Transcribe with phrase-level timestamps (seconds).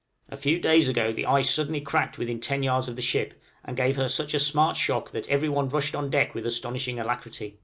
[0.29, 3.77] A few days ago the ice suddenly cracked within ten yards of the ship, and
[3.77, 7.59] gave her such a smart shock that every one rushed on deck with astonishing alacrity.